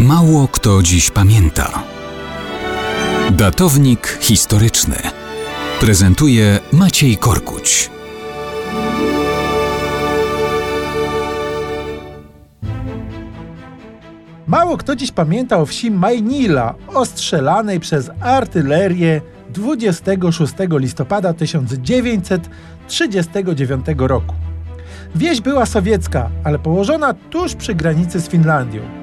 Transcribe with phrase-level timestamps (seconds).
[0.00, 1.82] Mało kto dziś pamięta.
[3.30, 4.96] Datownik historyczny
[5.80, 7.90] prezentuje Maciej Korkuć.
[14.46, 19.20] Mało kto dziś pamięta o wsi Majnila, ostrzelanej przez artylerię
[19.50, 24.34] 26 listopada 1939 roku.
[25.14, 28.99] Wieś była sowiecka, ale położona tuż przy granicy z Finlandią.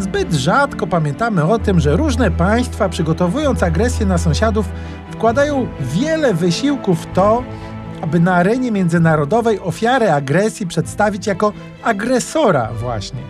[0.00, 4.68] Zbyt rzadko pamiętamy o tym, że różne państwa, przygotowując agresję na sąsiadów,
[5.10, 7.42] wkładają wiele wysiłków w to,
[8.02, 11.52] aby na arenie międzynarodowej ofiarę agresji przedstawić jako
[11.82, 13.20] agresora właśnie.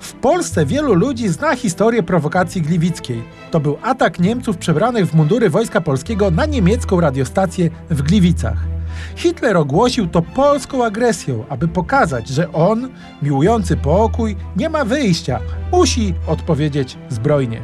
[0.00, 3.22] W Polsce wielu ludzi zna historię prowokacji gliwickiej.
[3.50, 8.71] To był atak Niemców przebranych w mundury Wojska Polskiego na niemiecką radiostację w Gliwicach.
[9.16, 12.88] Hitler ogłosił to polską agresją, aby pokazać, że on,
[13.22, 15.40] miłujący pokój, nie ma wyjścia,
[15.72, 17.62] musi odpowiedzieć zbrojnie.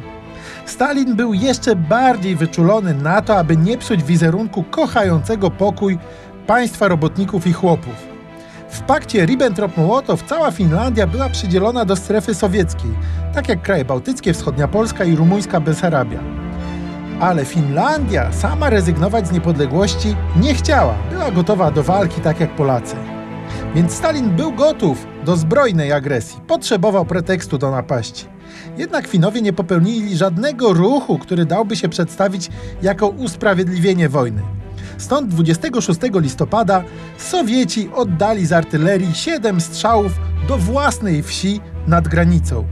[0.65, 5.97] Stalin był jeszcze bardziej wyczulony na to, aby nie psuć wizerunku kochającego pokój
[6.47, 8.09] państwa robotników i chłopów.
[8.69, 12.91] W pakcie Ribbentrop-Mołotow cała Finlandia była przydzielona do strefy sowieckiej,
[13.33, 16.48] tak jak kraje bałtyckie, wschodnia Polska i rumuńska Besarabia.
[17.19, 20.95] Ale Finlandia sama rezygnować z niepodległości nie chciała.
[21.11, 22.95] Była gotowa do walki tak jak Polacy.
[23.75, 26.39] Więc Stalin był gotów do zbrojnej agresji.
[26.47, 28.25] Potrzebował pretekstu do napaści.
[28.77, 32.49] Jednak Finowie nie popełnili żadnego ruchu, który dałby się przedstawić
[32.81, 34.41] jako usprawiedliwienie wojny.
[34.97, 36.83] Stąd 26 listopada
[37.17, 40.11] Sowieci oddali z artylerii 7 strzałów
[40.47, 42.65] do własnej wsi nad granicą.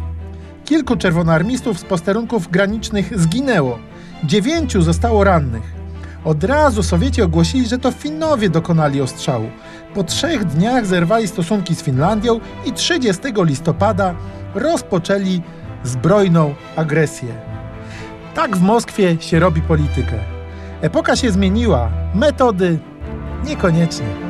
[0.65, 3.79] Kilku czerwonoarmistów z posterunków granicznych zginęło,
[4.23, 5.77] dziewięciu zostało rannych.
[6.25, 9.49] Od razu Sowieci ogłosili, że to Finowie dokonali ostrzału.
[9.93, 14.15] Po trzech dniach zerwali stosunki z Finlandią i 30 listopada
[14.55, 15.41] rozpoczęli
[15.83, 17.29] zbrojną agresję.
[18.35, 20.19] Tak w Moskwie się robi politykę.
[20.81, 22.79] Epoka się zmieniła, metody
[23.45, 24.26] niekoniecznie.